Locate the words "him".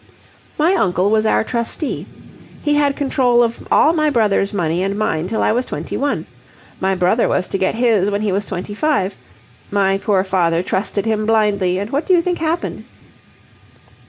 11.05-11.27